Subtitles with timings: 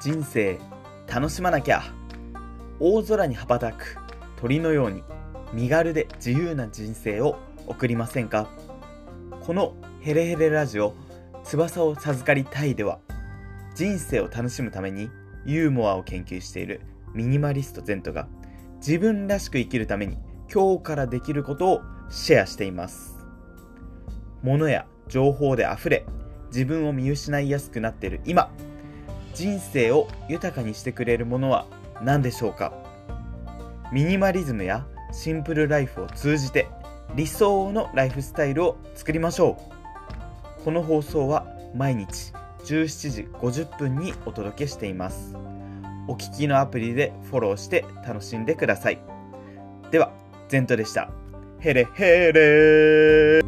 [0.00, 0.58] 人生
[1.06, 1.82] 楽しまなきゃ。
[2.78, 3.98] 大空に羽ばたく
[4.36, 5.04] 鳥のように
[5.52, 7.36] 身軽で自由な人生を
[7.66, 8.48] 送りませんか？
[9.42, 10.94] このヘレヘレラジオ
[11.44, 12.98] 翼を授かりたいでは
[13.74, 15.10] 人生を楽しむために
[15.44, 16.80] ユーモアを研究している
[17.12, 18.26] ミニマリストゼントが
[18.76, 20.16] 自分らしく生きるために
[20.50, 23.18] 今日からできることをシェアしています。
[24.42, 26.06] 物や情報で溢れ
[26.46, 28.50] 自分を見失いやすくなっている今
[29.34, 31.66] 人生を豊かにしてくれるものは
[32.02, 32.72] 何でしょうか？
[33.92, 36.68] ミニマリズムやシンプルライフを通じて
[37.14, 39.58] 理想のライフスタイルを作りましょ
[40.60, 40.64] う。
[40.64, 42.32] この放送は毎日
[42.64, 45.34] 17時50分にお届けしています。
[46.06, 49.00] お聞きのアプリでフォローして楽しんでください。
[49.90, 50.12] では
[50.48, 51.10] ゼントでした。
[51.58, 53.42] ヘレヘレ